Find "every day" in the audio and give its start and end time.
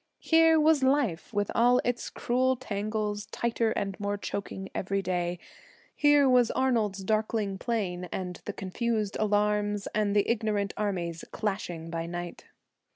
4.73-5.37